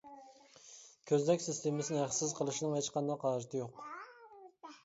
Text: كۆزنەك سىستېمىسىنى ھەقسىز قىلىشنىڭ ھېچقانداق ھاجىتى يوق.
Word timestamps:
كۆزنەك 1.11 1.43
سىستېمىسىنى 1.47 1.99
ھەقسىز 2.03 2.33
قىلىشنىڭ 2.39 2.75
ھېچقانداق 2.79 3.29
ھاجىتى 3.31 3.63
يوق. 3.63 3.87